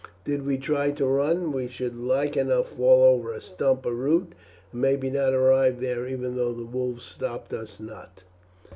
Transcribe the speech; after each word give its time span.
Did 0.25 0.47
we 0.47 0.57
try 0.57 0.89
to 0.93 1.05
run 1.05 1.51
we 1.51 1.67
should 1.67 1.95
like 1.95 2.35
enough 2.35 2.69
fall 2.69 3.03
over 3.03 3.31
a 3.31 3.39
stump 3.39 3.85
or 3.85 3.93
root, 3.93 4.33
and 4.71 4.81
maybe 4.81 5.11
not 5.11 5.31
arrive 5.35 5.79
there 5.79 6.07
even 6.07 6.35
though 6.35 6.53
the 6.53 6.65
wolves 6.65 7.03
stopped 7.05 7.53
us 7.53 7.79
not." 7.79 8.23